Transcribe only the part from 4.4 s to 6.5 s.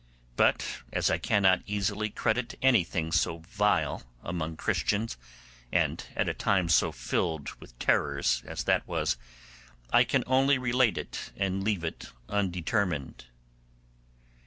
Christians, and at a